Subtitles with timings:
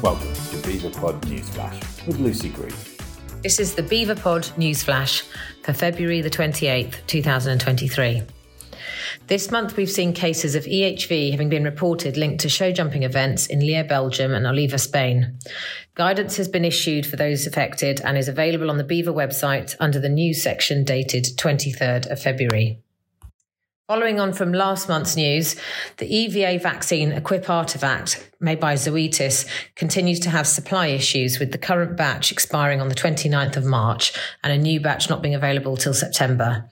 [0.00, 2.72] Welcome to BEVAPod Newsflash with Lucy Green.
[3.42, 5.28] This is the BEVAPod Newsflash
[5.62, 8.22] for February the 28th, 2023.
[9.26, 13.46] This month, we've seen cases of EHV having been reported linked to show jumping events
[13.46, 15.38] in Lier, Belgium and Oliva, Spain.
[15.94, 20.00] Guidance has been issued for those affected and is available on the BEVA website under
[20.00, 22.80] the news section dated 23rd of February.
[23.90, 25.56] Following on from last month's news,
[25.96, 31.58] the EVA vaccine Equip Artervac, made by Zoetis, continues to have supply issues with the
[31.58, 34.12] current batch expiring on the 29th of March
[34.44, 36.70] and a new batch not being available till September.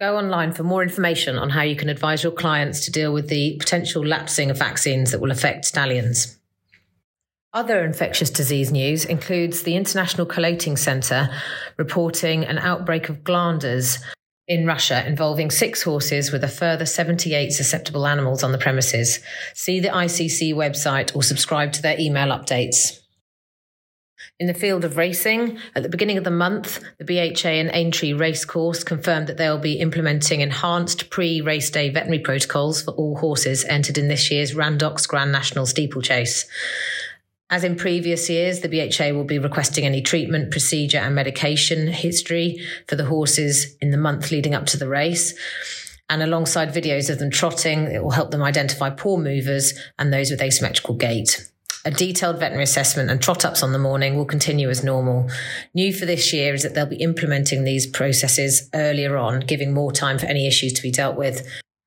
[0.00, 3.28] Go online for more information on how you can advise your clients to deal with
[3.28, 6.38] the potential lapsing of vaccines that will affect stallions.
[7.52, 11.28] Other infectious disease news includes the International Collating Centre
[11.76, 13.98] reporting an outbreak of glanders
[14.48, 19.20] in Russia involving six horses with a further 78 susceptible animals on the premises.
[19.52, 22.99] See the ICC website or subscribe to their email updates.
[24.40, 28.14] In the field of racing, at the beginning of the month, the BHA and Aintree
[28.14, 33.66] Racecourse confirmed that they'll be implementing enhanced pre race day veterinary protocols for all horses
[33.66, 36.46] entered in this year's Randox Grand National Steeplechase.
[37.50, 42.64] As in previous years, the BHA will be requesting any treatment, procedure, and medication history
[42.88, 45.34] for the horses in the month leading up to the race.
[46.08, 50.30] And alongside videos of them trotting, it will help them identify poor movers and those
[50.30, 51.49] with asymmetrical gait.
[51.84, 55.30] A detailed veterinary assessment and trot ups on the morning will continue as normal.
[55.72, 59.90] New for this year is that they'll be implementing these processes earlier on, giving more
[59.90, 61.46] time for any issues to be dealt with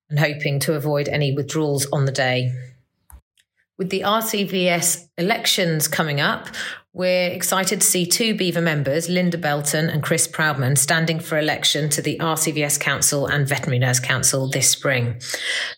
[0.10, 2.52] and hoping to avoid any withdrawals on the day.
[3.78, 6.48] With the RCVS elections coming up,
[6.96, 11.90] we're excited to see two BEVA members, Linda Belton and Chris Proudman, standing for election
[11.90, 15.20] to the RCVS Council and Veterinary Nurse Council this spring.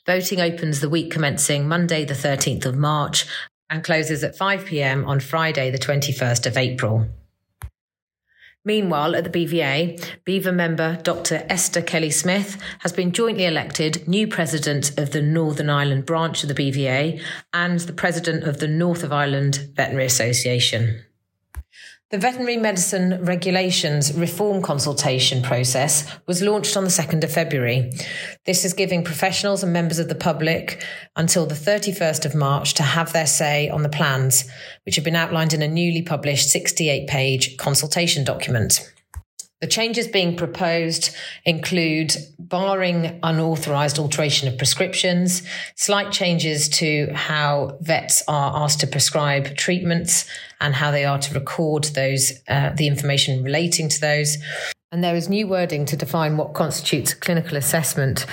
[0.06, 3.26] Voting opens the week commencing Monday, the 13th of March,
[3.70, 7.08] and closes at 5 pm on Friday, the 21st of April.
[8.68, 11.46] Meanwhile, at the BVA, BEVA member Dr.
[11.50, 16.50] Esther Kelly Smith has been jointly elected new president of the Northern Ireland branch of
[16.50, 17.22] the BVA
[17.54, 21.05] and the president of the North of Ireland Veterinary Association.
[22.12, 27.92] The veterinary medicine regulations reform consultation process was launched on the 2nd of February.
[28.46, 30.86] This is giving professionals and members of the public
[31.16, 34.48] until the 31st of March to have their say on the plans,
[34.86, 38.94] which have been outlined in a newly published 68 page consultation document.
[39.62, 45.44] The changes being proposed include barring unauthorized alteration of prescriptions,
[45.76, 50.26] slight changes to how vets are asked to prescribe treatments
[50.60, 54.38] and how they are to record those, uh, the information relating to those.
[54.92, 58.26] And there is new wording to define what constitutes a clinical assessment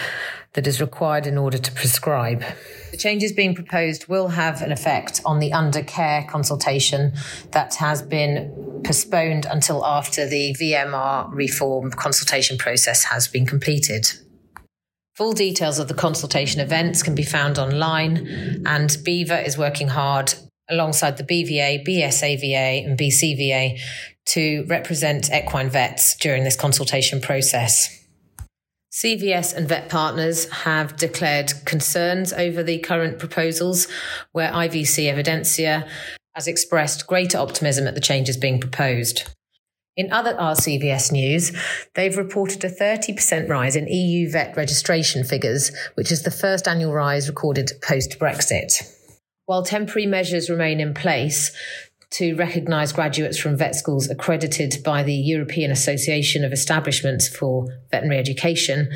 [0.54, 2.44] that is required in order to prescribe.
[2.90, 7.14] The changes being proposed will have an effect on the undercare consultation
[7.52, 14.12] that has been postponed until after the VMR reform consultation process has been completed.
[15.16, 20.34] Full details of the consultation events can be found online, and BEVA is working hard
[20.70, 23.78] alongside the BVA, BSAVA, and BCVA
[24.24, 28.01] to represent equine vets during this consultation process.
[28.92, 33.88] CVS and vet partners have declared concerns over the current proposals,
[34.32, 35.88] where IVC Evidensia
[36.34, 39.30] has expressed greater optimism at the changes being proposed.
[39.96, 41.52] In other RCVS news,
[41.94, 46.92] they've reported a 30% rise in EU vet registration figures, which is the first annual
[46.92, 48.94] rise recorded post Brexit.
[49.46, 51.50] While temporary measures remain in place,
[52.12, 58.18] to recognise graduates from vet schools accredited by the European Association of Establishments for Veterinary
[58.18, 58.90] Education,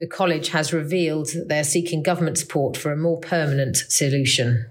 [0.00, 4.66] the college has revealed that they're seeking government support for a more permanent solution.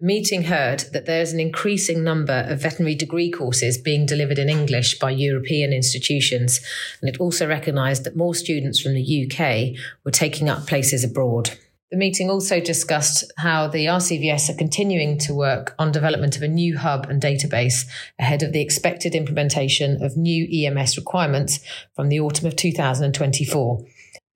[0.00, 4.48] The meeting heard that there's an increasing number of veterinary degree courses being delivered in
[4.48, 6.60] English by European institutions,
[7.00, 11.50] and it also recognised that more students from the UK were taking up places abroad.
[11.92, 16.48] The meeting also discussed how the RCVS are continuing to work on development of a
[16.48, 17.84] new hub and database
[18.18, 21.60] ahead of the expected implementation of new EMS requirements
[21.94, 23.84] from the autumn of 2024.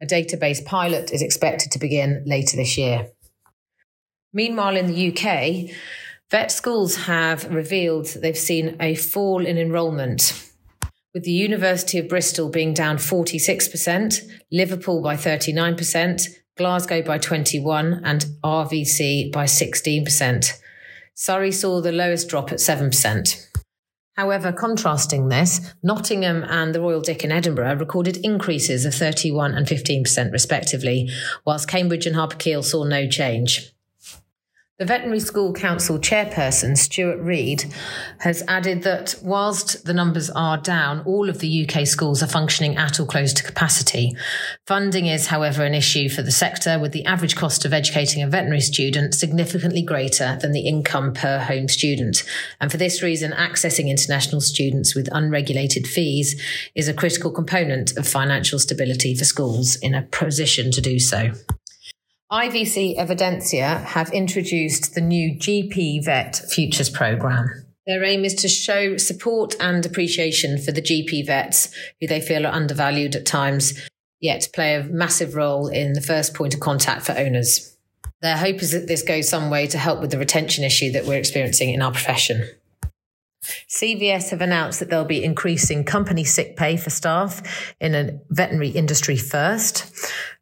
[0.03, 3.09] A database pilot is expected to begin later this year.
[4.35, 5.75] Meanwhile, in the UK,
[6.31, 10.53] vet schools have revealed that they've seen a fall in enrolment
[11.15, 14.21] with the University of Bristol being down 46%,
[14.53, 20.59] Liverpool by 39%, Glasgow by 21 and RVC by 16%.
[21.15, 23.47] Surrey saw the lowest drop at 7%.
[24.17, 29.67] However, contrasting this, Nottingham and the Royal Dick in Edinburgh recorded increases of 31 and
[29.67, 31.11] 15% respectively,
[31.45, 33.76] whilst Cambridge and Harper Keele saw no change.
[34.79, 37.65] The Veterinary School Council chairperson, Stuart Reid,
[38.19, 42.77] has added that whilst the numbers are down, all of the UK schools are functioning
[42.77, 44.15] at or close to capacity.
[44.67, 48.27] Funding is, however, an issue for the sector, with the average cost of educating a
[48.27, 52.23] veterinary student significantly greater than the income per home student.
[52.61, 56.39] And for this reason, accessing international students with unregulated fees
[56.75, 61.33] is a critical component of financial stability for schools in a position to do so.
[62.33, 67.49] IVC Evidensia have introduced the new GP Vet Futures Programme.
[67.87, 72.45] Their aim is to show support and appreciation for the GP vets who they feel
[72.45, 73.81] are undervalued at times,
[74.21, 77.77] yet play a massive role in the first point of contact for owners.
[78.23, 81.05] Their hope is that this goes some way to help with the retention issue that
[81.05, 82.49] we're experiencing in our profession.
[83.69, 88.71] CVS have announced that they'll be increasing company sick pay for staff in a veterinary
[88.71, 89.93] industry first.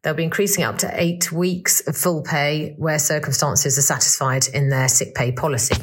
[0.03, 4.69] They'll be increasing up to eight weeks of full pay where circumstances are satisfied in
[4.69, 5.75] their sick pay policy.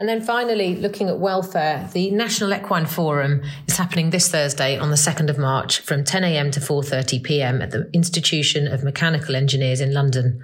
[0.00, 4.88] And then finally, looking at welfare, the National Equine Forum is happening this Thursday on
[4.88, 9.92] the 2nd of March from 10am to 4.30pm at the Institution of Mechanical Engineers in
[9.92, 10.42] London.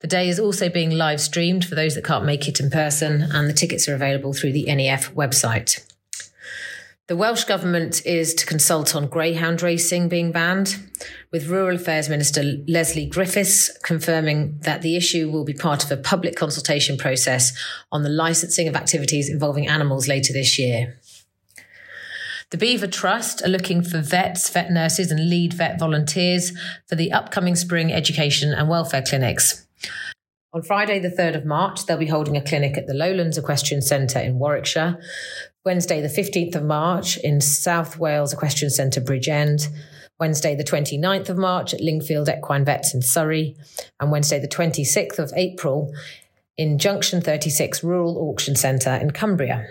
[0.00, 3.22] The day is also being live streamed for those that can't make it in person,
[3.22, 5.84] and the tickets are available through the NEF website.
[7.08, 10.76] The Welsh Government is to consult on greyhound racing being banned,
[11.30, 16.02] with Rural Affairs Minister Lesley Griffiths confirming that the issue will be part of a
[16.02, 17.56] public consultation process
[17.92, 20.98] on the licensing of activities involving animals later this year.
[22.50, 26.50] The BEVA Trust are looking for vets, vet nurses, and lead vet volunteers
[26.88, 29.64] for the upcoming spring education and welfare clinics.
[30.52, 33.82] On Friday, the 3rd of March, they'll be holding a clinic at the Lowlands Equestrian
[33.82, 34.98] Centre in Warwickshire.
[35.66, 39.66] Wednesday, the 15th of March, in South Wales Equestrian Centre, Bridgend.
[40.20, 43.56] Wednesday, the 29th of March, at Lingfield Equine Vets in Surrey.
[43.98, 45.92] And Wednesday, the 26th of April,
[46.56, 49.66] in Junction 36 Rural Auction Centre in Cumbria.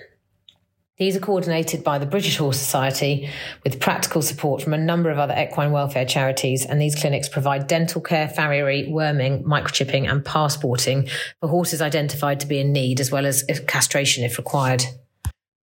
[0.98, 3.30] These are coordinated by the British Horse Society
[3.64, 6.66] with practical support from a number of other equine welfare charities.
[6.66, 11.08] And these clinics provide dental care, farriery, worming, microchipping, and passporting
[11.40, 14.84] for horses identified to be in need, as well as castration if required.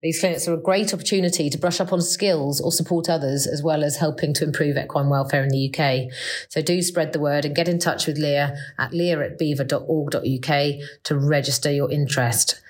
[0.02, 3.62] These clinics are a great opportunity to brush up on skills or support others, as
[3.62, 6.12] well as helping to improve equine welfare in the UK.
[6.48, 10.88] So do spread the word and get in touch with Leah at leah at beva.org.uk
[11.04, 12.60] to register your interest.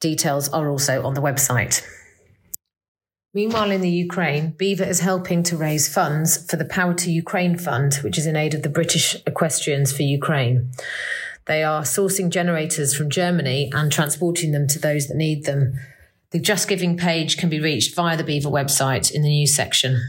[0.00, 1.86] Details are also on the website.
[3.34, 7.56] Meanwhile, in the Ukraine, BEVA is helping to raise funds for the Power to Ukraine
[7.56, 10.70] Fund, which is in aid of the British equestrians for Ukraine.
[11.46, 15.78] They are sourcing generators from Germany and transporting them to those that need them.
[16.32, 20.00] The Just Giving page can be reached via the BEVA website in the news section.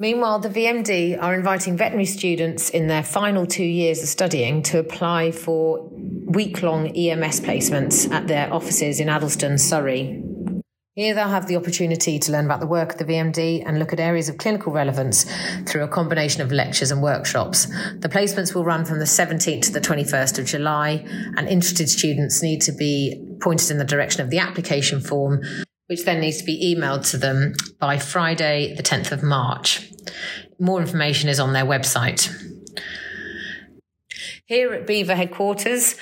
[0.00, 4.80] Meanwhile, the VMD are inviting veterinary students in their final two years of studying to
[4.80, 5.88] apply for
[6.26, 10.20] week long EMS placements at their offices in Addlestone, Surrey.
[10.96, 13.92] Here they'll have the opportunity to learn about the work of the VMD and look
[13.92, 15.26] at areas of clinical relevance
[15.66, 17.66] through a combination of lectures and workshops.
[17.98, 21.04] The placements will run from the 17th to the 21st of July,
[21.36, 25.42] and interested students need to be pointed in the direction of the application form
[25.86, 29.90] which then needs to be emailed to them by Friday, the 10th of March.
[30.58, 32.32] More information is on their website.
[34.46, 35.96] Here at BEVA headquarters,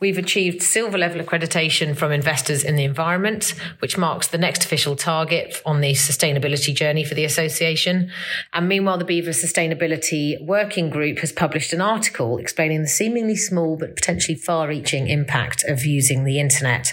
[0.00, 4.96] we've achieved silver level accreditation from investors in the environment, which marks the next official
[4.96, 8.10] target on the sustainability journey for the association.
[8.52, 13.78] And meanwhile, the BEVA Sustainability Working Group has published an article explaining the seemingly small
[13.78, 16.92] but potentially far reaching impact of using the internet.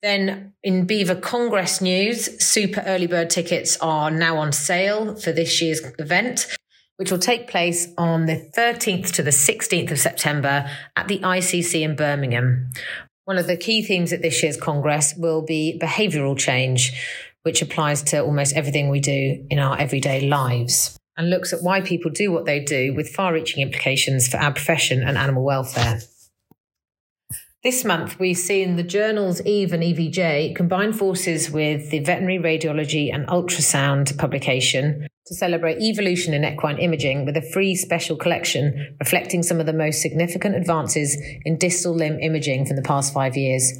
[0.00, 5.60] Then in BEVA Congress news, super early bird tickets are now on sale for this
[5.60, 6.46] year's event,
[7.02, 11.82] which will take place on the 13th to the 16th of September at the ICC
[11.82, 12.70] in Birmingham.
[13.24, 16.92] One of the key themes at this year's Congress will be behavioural change,
[17.42, 21.80] which applies to almost everything we do in our everyday lives and looks at why
[21.80, 25.98] people do what they do with far reaching implications for our profession and animal welfare.
[27.64, 33.12] This month, we've seen the journals EVE and EVJ combine forces with the Veterinary Radiology
[33.12, 39.42] and Ultrasound publication to celebrate evolution in equine imaging with a free special collection reflecting
[39.42, 43.72] some of the most significant advances in distal limb imaging from the past five years.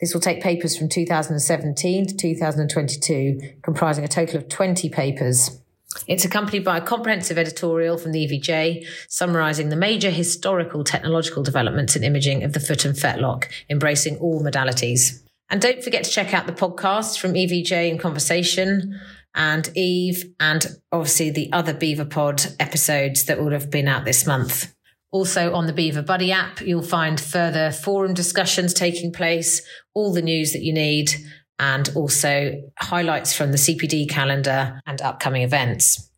[0.00, 5.62] This will take papers from 2017 to 2022, comprising a total of 20 papers.
[6.06, 11.96] It's accompanied by a comprehensive editorial from the EVJ summarising the major historical technological developments
[11.96, 15.22] in imaging of the foot and fetlock, embracing all modalities.
[15.48, 19.00] And don't forget to check out the podcast from EVJ in Conversation
[19.36, 24.26] and EVE, and obviously the other BEVA Pod episodes that would have been out this
[24.26, 24.74] month.
[25.12, 29.62] Also, on the BEVA Buddy app, you'll find further forum discussions taking place,
[29.94, 31.14] all the news that you need,
[31.58, 36.10] and also highlights from the CPD calendar and upcoming events.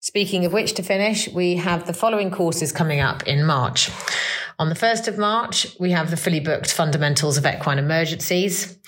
[0.00, 3.90] Speaking of which, to finish, we have the following courses coming up in March.
[4.58, 8.78] On the 1st of March, we have the fully booked Fundamentals of Equine Emergencies.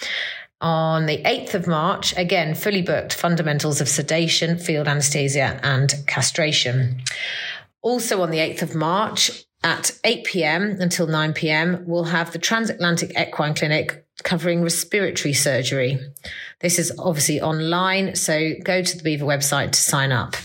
[0.60, 7.02] On the 8th of March, again, fully booked Fundamentals of Sedation, Field Anesthesia, and Castration.
[7.82, 12.38] Also on the 8th of March, at 8 pm until 9 pm, we'll have the
[12.38, 15.98] Transatlantic Equine Clinic covering respiratory surgery.
[16.60, 20.36] This is obviously online, so go to the BEVA website to sign up.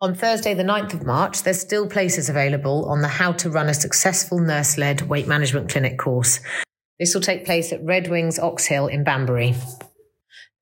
[0.00, 3.68] On Thursday, the 9th of March, there's still places available on the How to Run
[3.68, 6.40] a Successful Nurse Led Weight Management Clinic course.
[7.00, 9.54] This will take place at Redwings Oxhill in Banbury.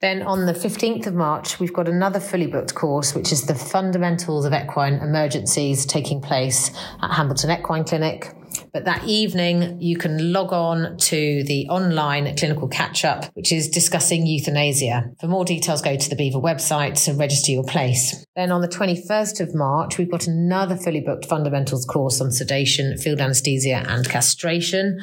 [0.00, 3.56] Then on the 15th of March, we've got another fully booked course, which is the
[3.56, 6.70] Fundamentals of Equine Emergencies taking place
[7.02, 8.37] at Hambleton Equine Clinic.
[8.72, 13.68] But that evening, you can log on to the online clinical catch up, which is
[13.68, 15.10] discussing euthanasia.
[15.20, 18.24] For more details, go to the BEVA website to register your place.
[18.36, 22.96] Then on the 21st of March, we've got another fully booked fundamentals course on sedation,
[22.98, 25.00] field anesthesia, and castration.